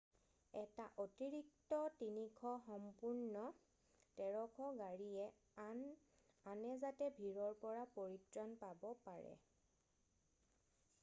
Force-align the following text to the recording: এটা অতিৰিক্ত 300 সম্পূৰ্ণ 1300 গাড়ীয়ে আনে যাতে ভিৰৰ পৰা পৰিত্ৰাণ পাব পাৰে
এটা 0.59 0.85
অতিৰিক্ত 1.01 1.77
300 1.97 2.53
সম্পূৰ্ণ 2.67 3.43
1300 4.23 4.71
গাড়ীয়ে 4.81 5.29
আনে 6.55 6.73
যাতে 6.87 7.11
ভিৰৰ 7.21 7.55
পৰা 7.67 7.85
পৰিত্ৰাণ 8.01 8.59
পাব 8.65 8.89
পাৰে 9.05 9.37